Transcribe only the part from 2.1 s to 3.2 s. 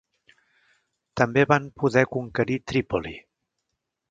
conquerir Trípoli.